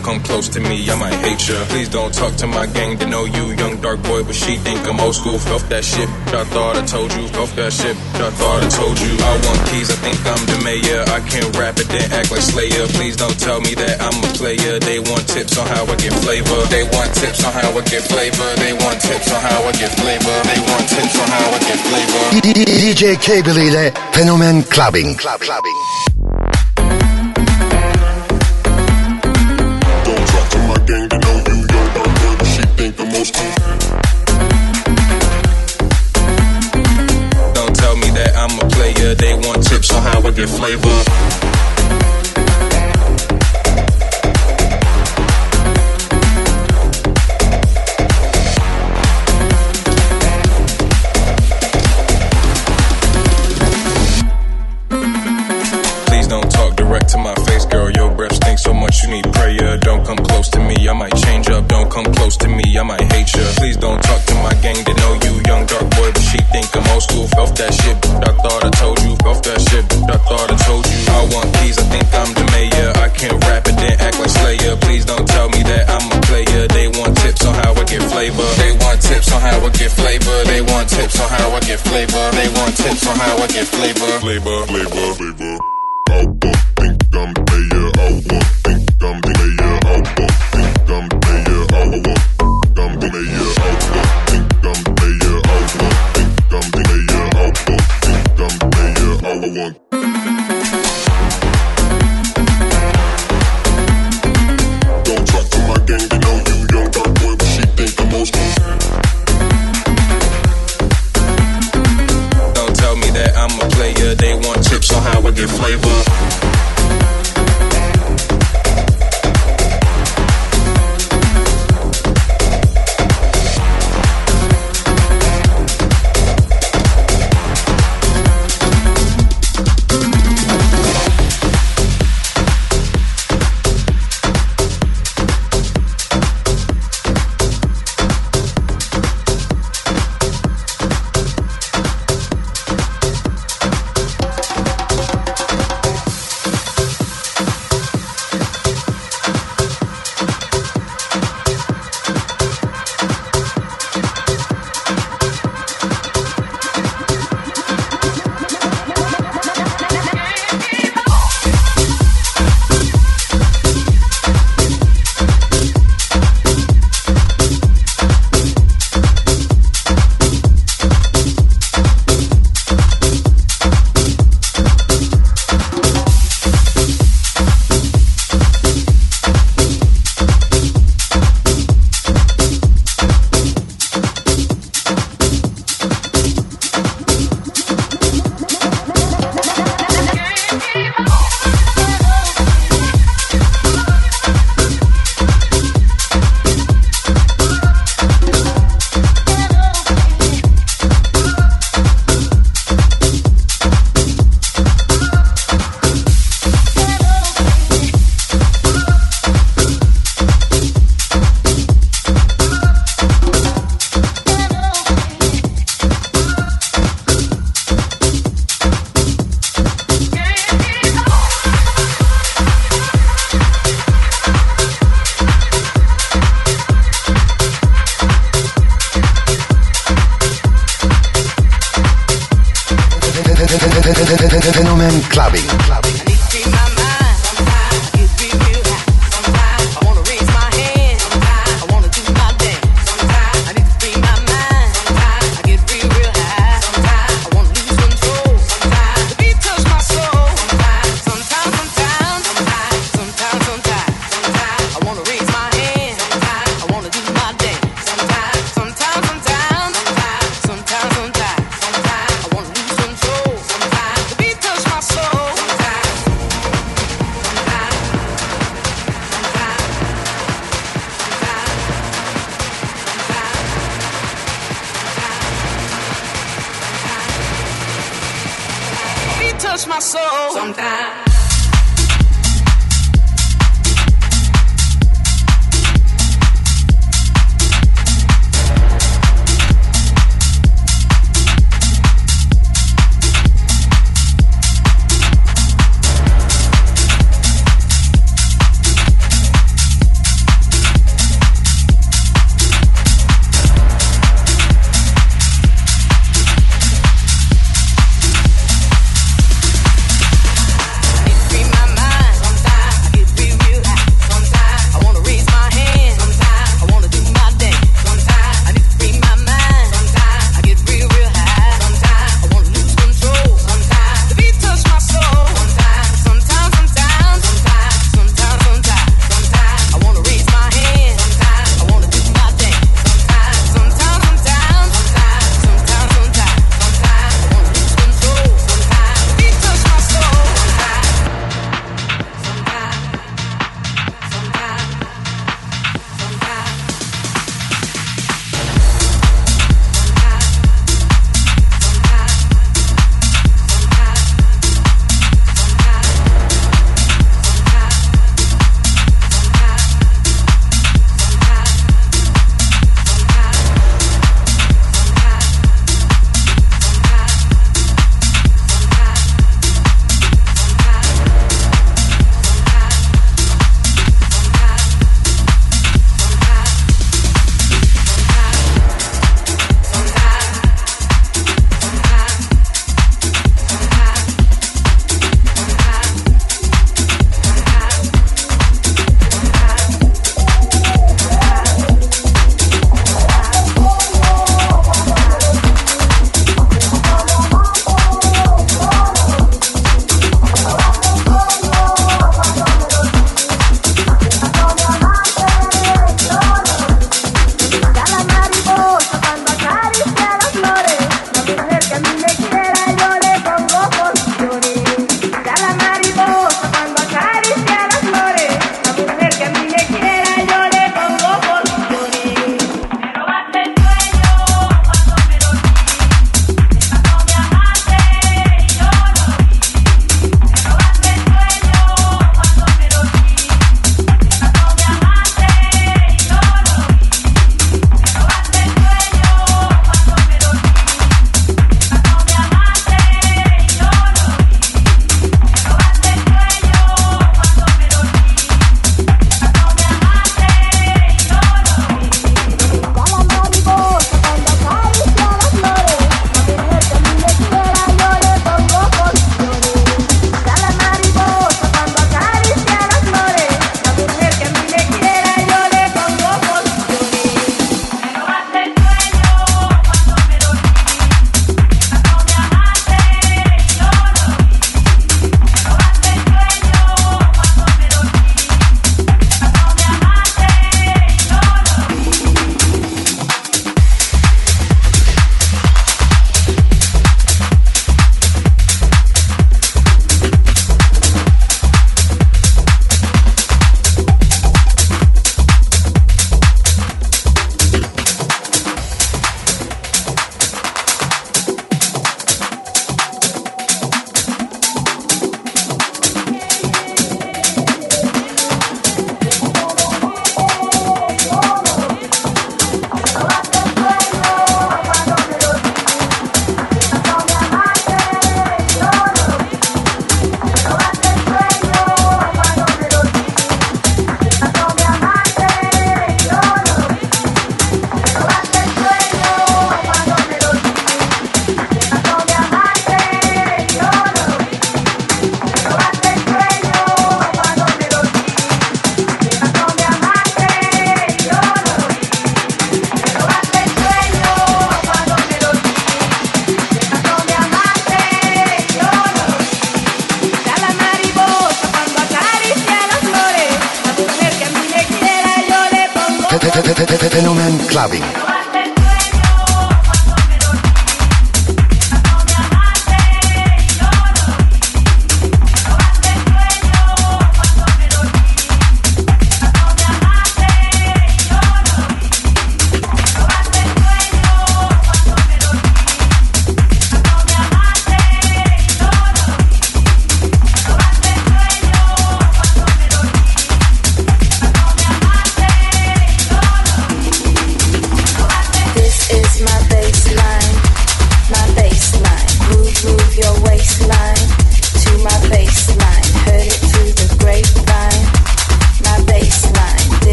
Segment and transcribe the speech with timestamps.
[0.00, 1.56] don't come close to me, I might hate ya.
[1.68, 4.80] Please don't talk to my gang, to know you, young dark boy, but she think
[4.88, 5.36] I'm old school.
[5.52, 7.24] Off that shit, I thought I told you.
[7.40, 9.12] Off that shit, I thought I told you.
[9.12, 11.02] I want keys, I think I'm the mayor.
[11.10, 12.86] I can't rap it, then act like Slayer.
[12.96, 14.78] Please don't tell me that I'm a player.
[14.78, 16.60] They want tips on how I get flavor.
[16.70, 18.48] They want tips on how I get flavor.
[18.56, 20.36] They want tips on how I get flavor.
[20.48, 22.24] They want tips on how I get flavor.
[22.40, 25.14] DJ K ile Clubbing.
[25.16, 26.09] Club, clubbing.
[33.20, 33.34] Don't
[37.76, 39.14] tell me that I'm a player.
[39.14, 41.19] They want tips on how I get flavor.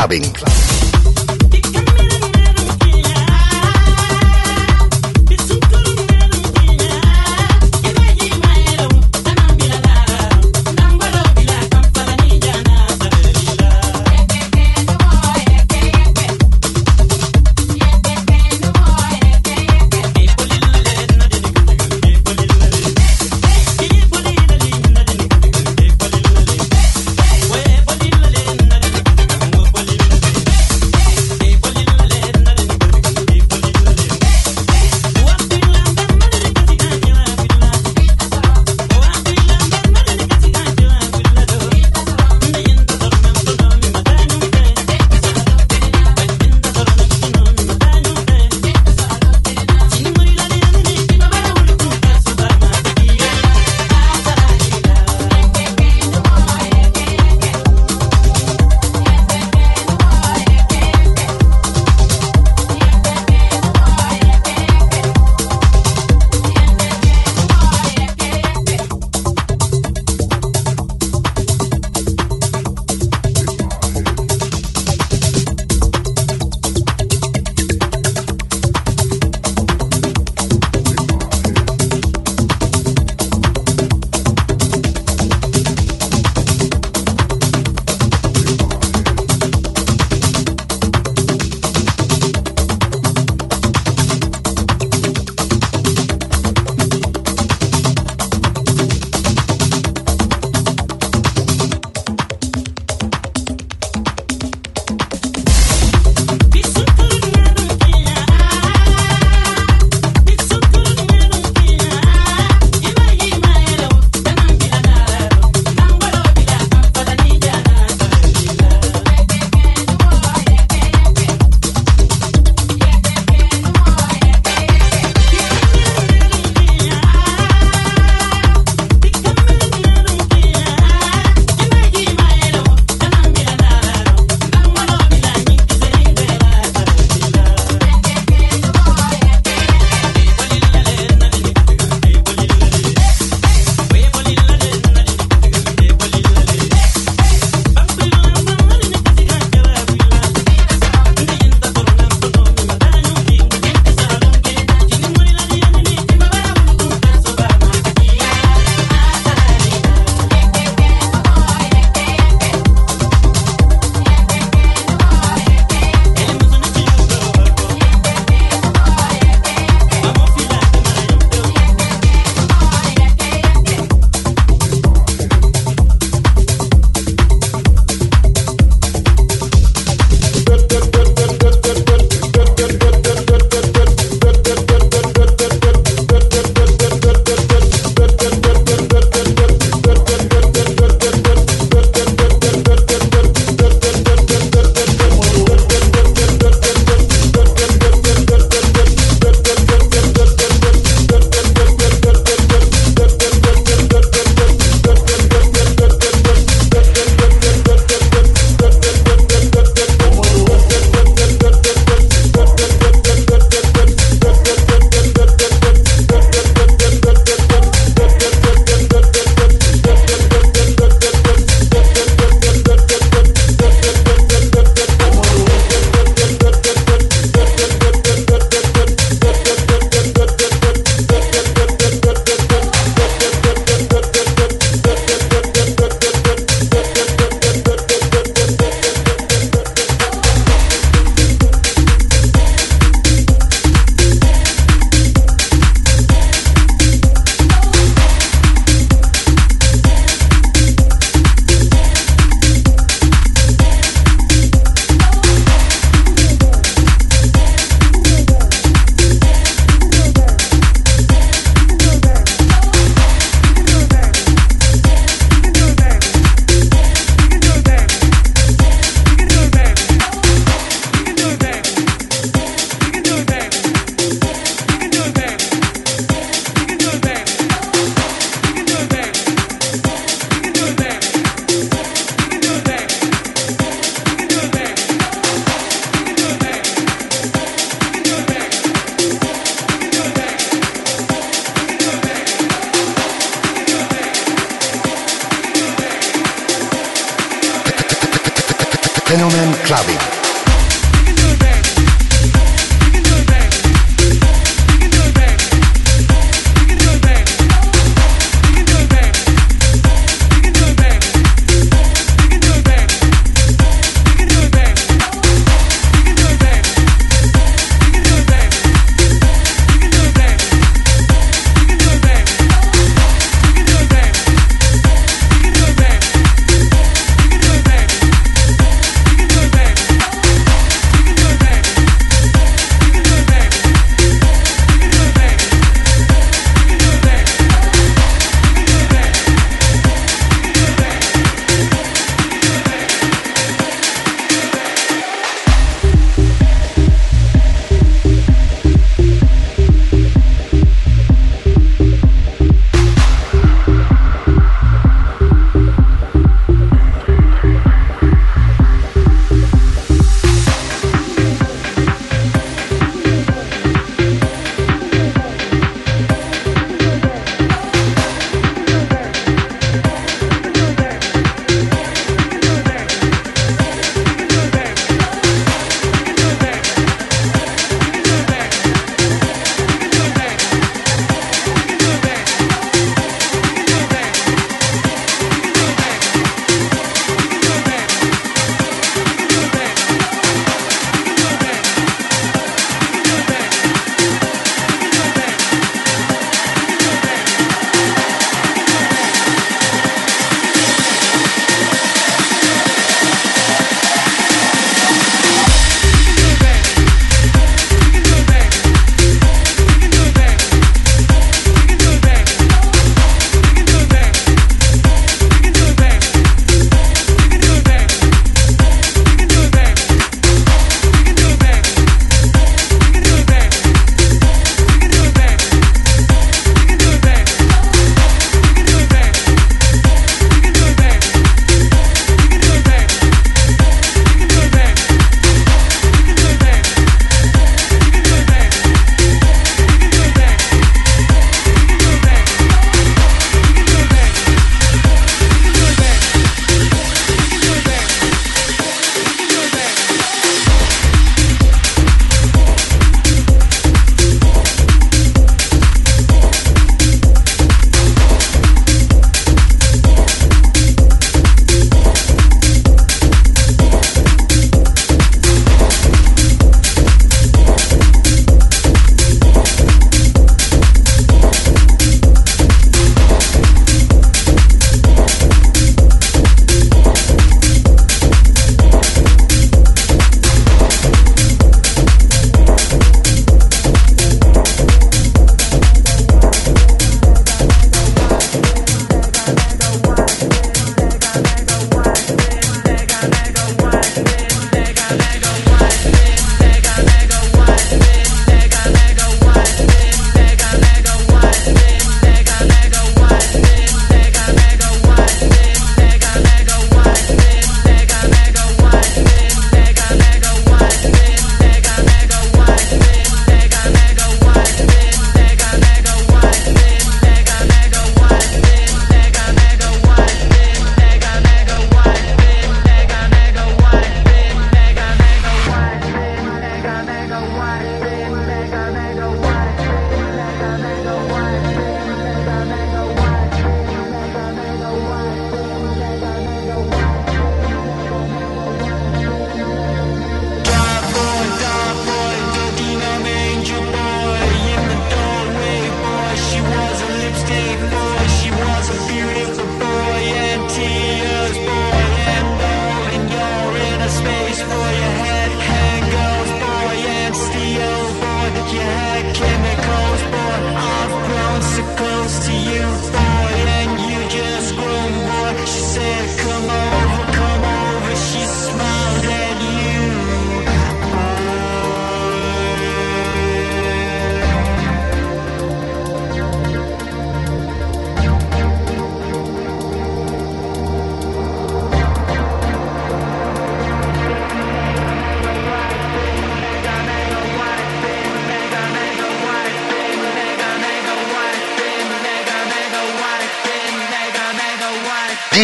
[0.00, 0.29] Club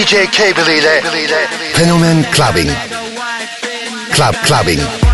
[0.07, 1.03] DJ Cable ile
[1.75, 2.71] Fenomen Clubbing.
[4.13, 5.06] Club Clubbing.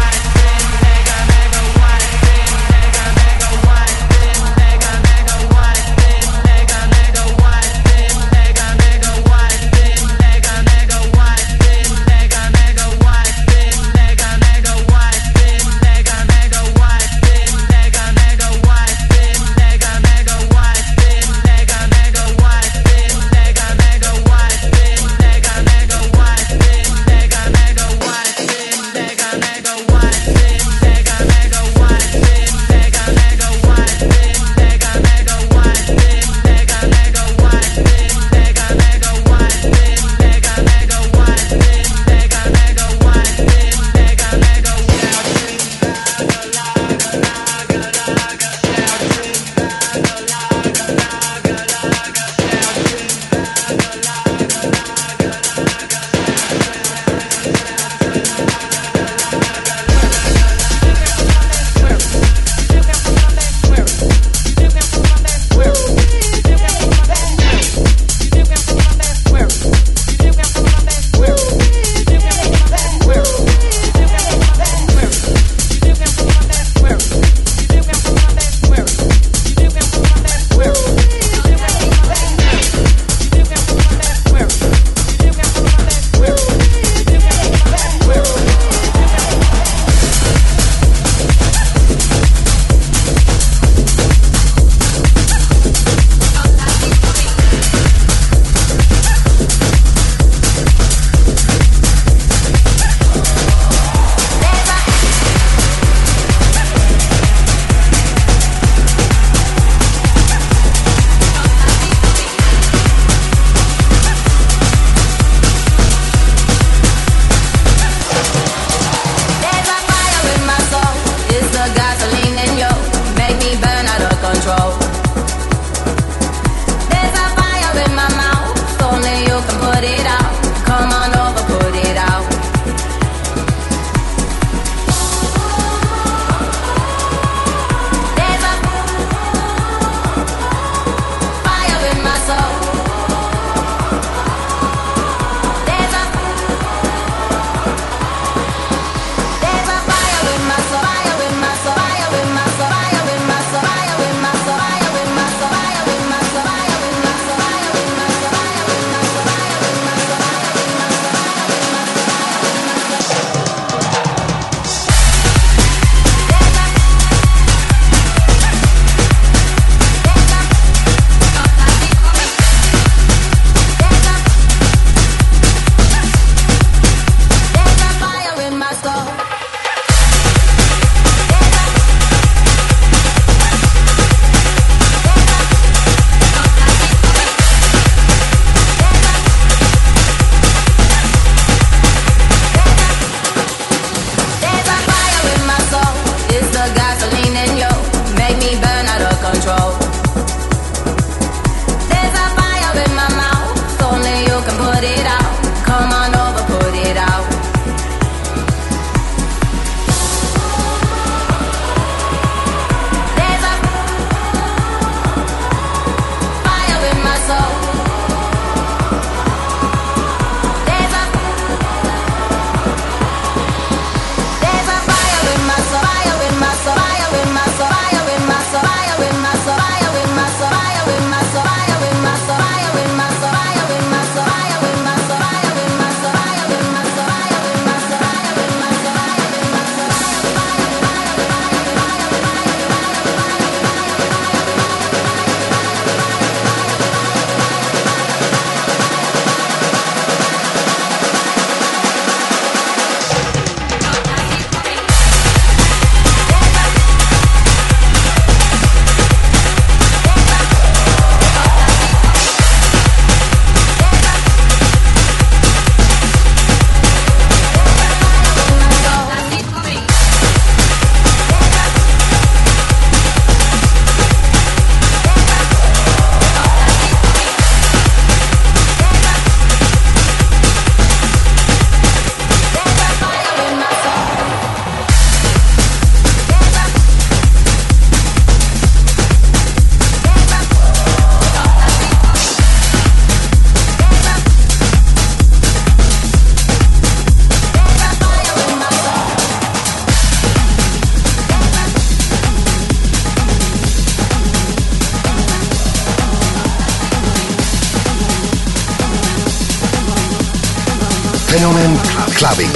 [311.62, 312.50] Clubbing.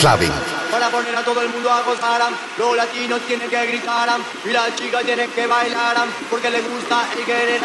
[0.00, 2.22] Para poner a todo el mundo a gozar,
[2.56, 4.08] los latinos tienen que gritar
[4.46, 5.94] y las chicas tienen que bailar
[6.30, 7.60] porque les gusta y quieren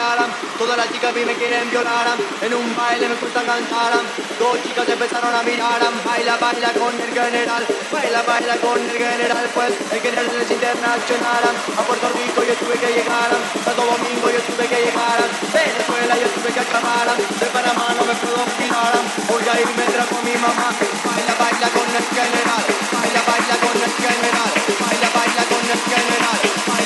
[0.60, 2.12] Todas las chicas me quieren violar,
[2.42, 4.04] en un baile me gusta cantar.
[4.38, 9.48] Dos chicas empezaron a mirar, baila, baila con el general, baila, baila con el general,
[9.56, 11.44] pues el general es internacional.
[11.72, 13.32] A Puerto Rico yo tuve que llegar,
[13.64, 15.24] Santo Domingo yo tuve que llegar,
[15.56, 20.20] Venezuela yo tuve que acabar, de Panamá no me puedo tirar, voy a irme con
[20.26, 25.66] mi mamá, baila baila con el general, baila, baila con el general, baila, baila con
[25.74, 26.85] el general.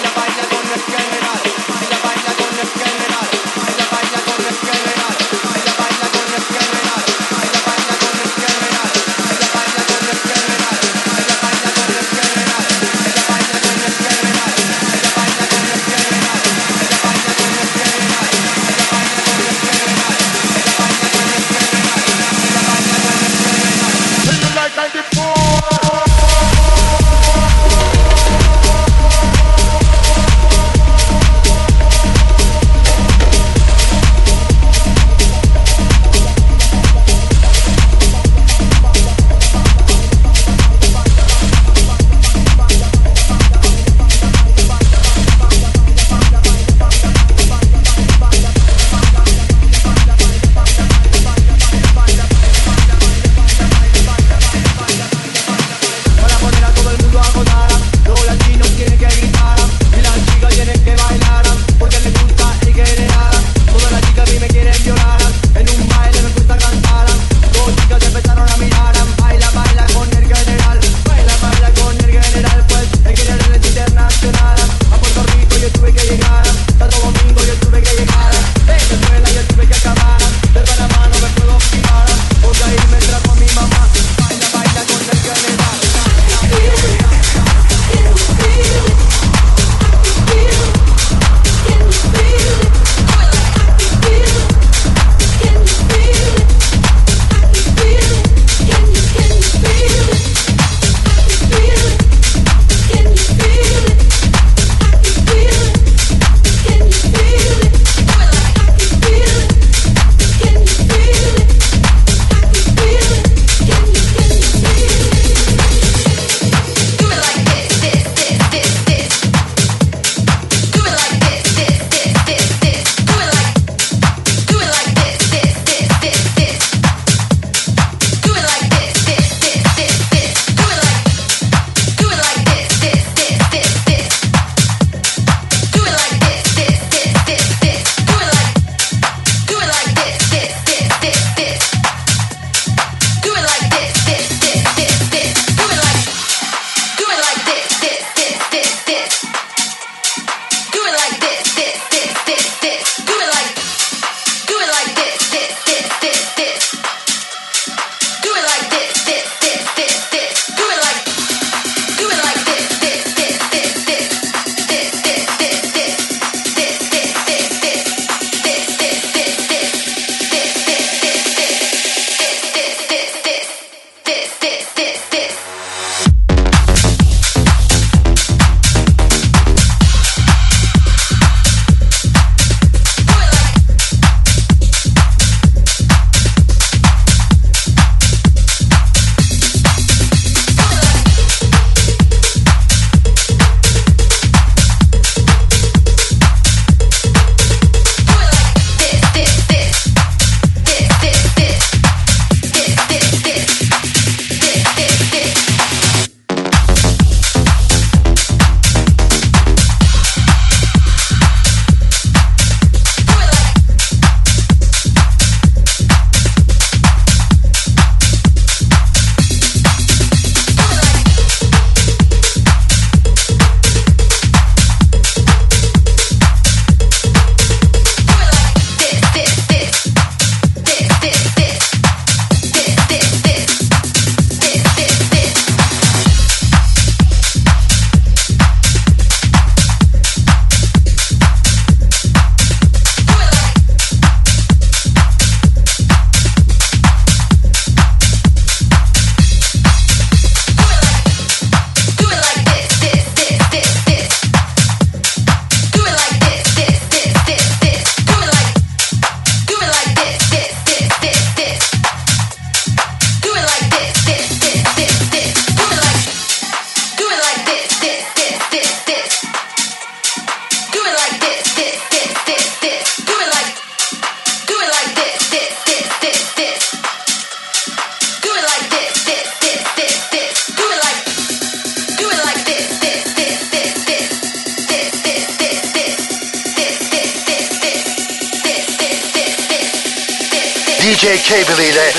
[290.89, 291.93] DJ K believe that.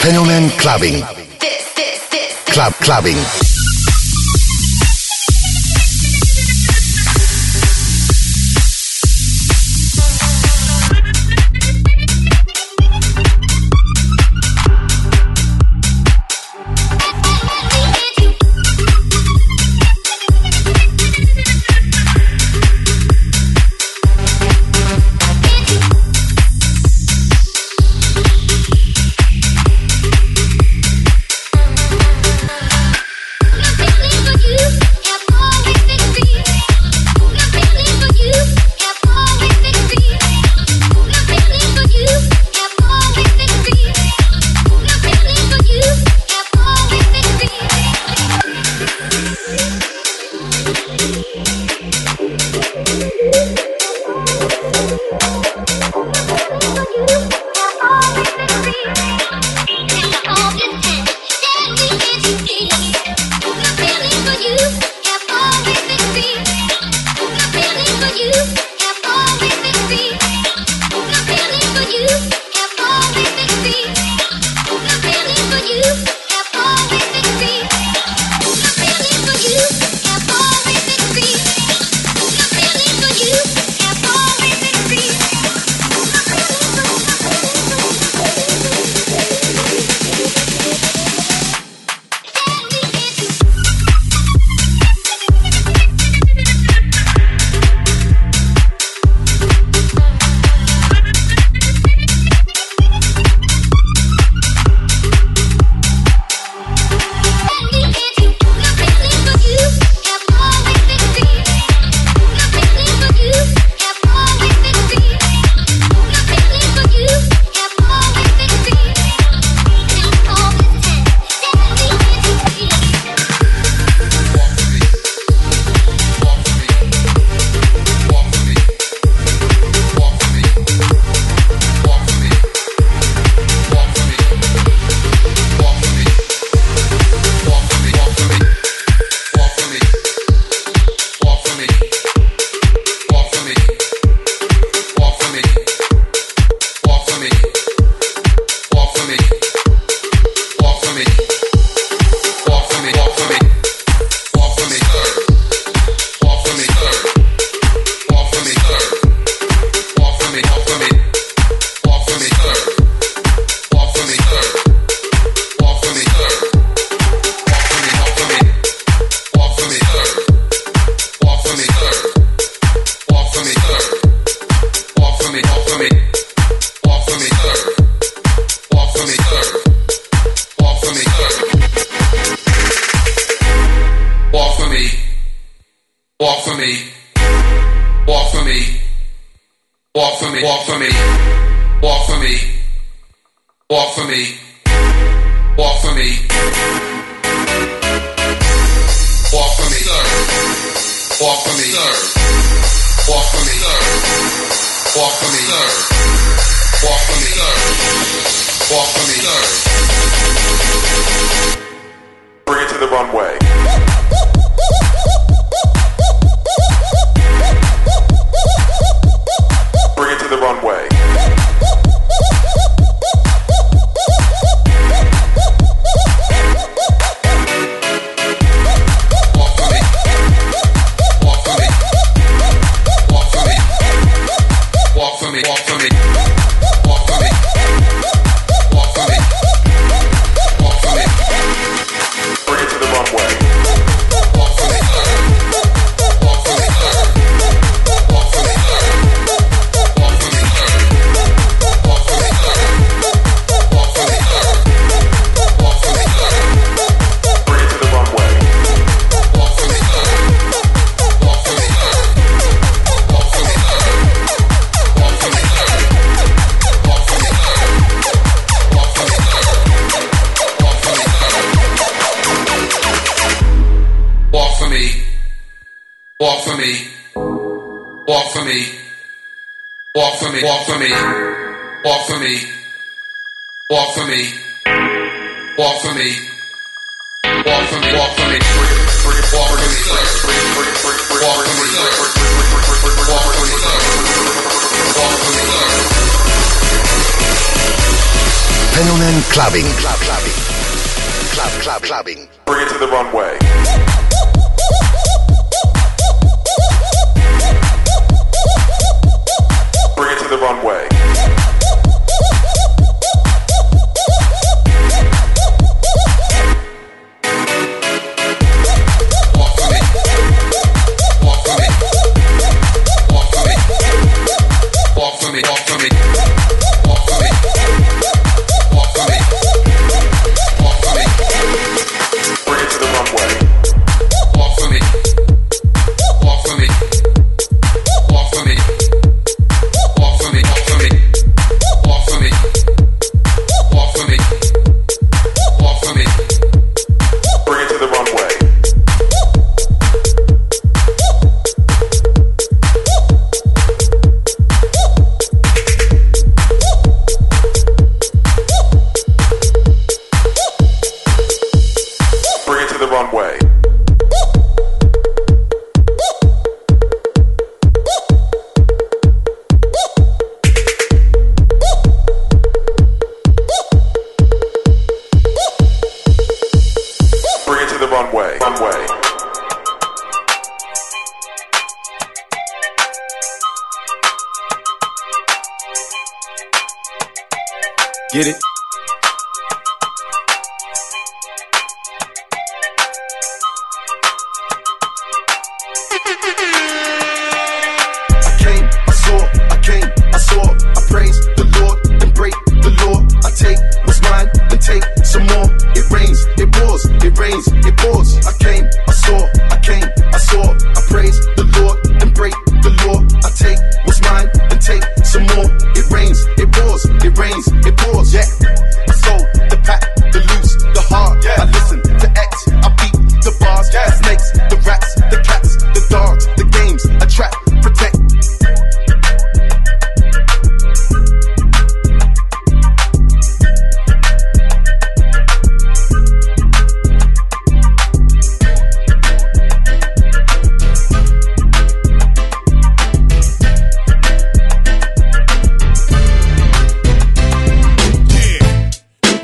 [0.00, 1.02] Fenomen clubbing.
[2.46, 3.53] Club clubbing.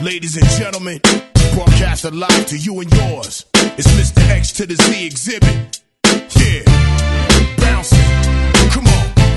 [0.02, 0.98] Ladies and gentlemen,
[1.52, 3.44] broadcast alive to you and yours.
[3.76, 4.26] It's Mr.
[4.30, 5.82] X to the Z Xzibit.
[6.40, 7.98] Yeah, bouncing.
[8.70, 8.89] Come on.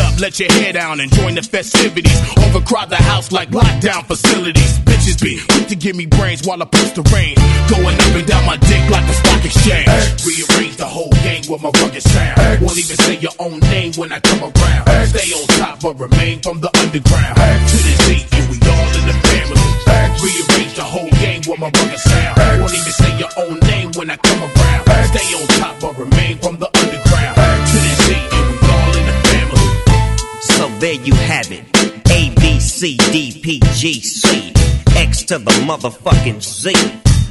[0.00, 2.18] up, let your hair down and join the festivities.
[2.38, 4.78] Overcrowd the house like lockdown facilities.
[4.80, 7.34] Bitches be quick to give me brains while I push the rain.
[7.68, 9.88] Going up and down my dick like a stock exchange.
[10.26, 12.62] Rearrange the whole game with my rugged sound.
[12.62, 14.84] Won't even say your own name when I come around.
[15.08, 17.36] Stay on top but remain from the underground.
[17.36, 19.70] To the Z, and we all in the family.
[20.20, 22.60] Rearrange the whole game with my rugged sound.
[22.60, 24.84] Won't even say your own name when I come around.
[25.12, 25.79] Stay on top
[30.80, 31.62] there you have it.
[32.10, 34.52] A, B, C, D, P, G, C.
[34.96, 36.72] X to the motherfucking Z.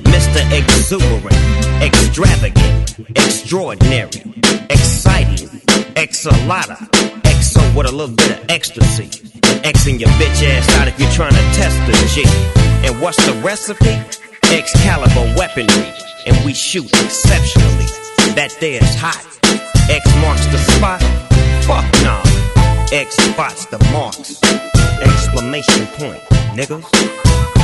[0.03, 0.41] Mr.
[0.51, 1.33] Exuberant,
[1.81, 4.21] extravagant, extraordinary,
[4.69, 5.49] exciting,
[5.97, 6.77] exalata,
[7.23, 9.07] exo with a little bit of ecstasy.
[9.65, 12.23] Xing your bitch ass out if you're trying to test the G.
[12.87, 13.97] And what's the recipe?
[14.55, 15.93] Excalibur weaponry.
[16.27, 17.89] And we shoot exceptionally.
[18.35, 19.25] That there is hot.
[19.89, 21.01] X marks the spot.
[21.65, 22.48] Fuck nah.
[22.91, 24.41] X spots the marks.
[24.99, 26.19] Exclamation point,
[26.57, 27.58] niggas.